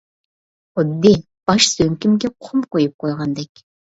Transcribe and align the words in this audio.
خۇددى 0.79 1.11
باش 1.51 1.67
سۆڭىكىمگە 1.73 2.31
قۇم 2.47 2.65
قۇيۇپ 2.77 2.95
قويغاندەك. 3.05 3.63